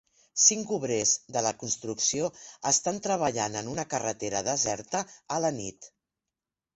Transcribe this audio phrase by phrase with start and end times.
[0.43, 2.29] Cinc obrers de la construcció
[2.71, 5.03] estan treballant en una carretera deserta
[5.37, 5.91] a la nit.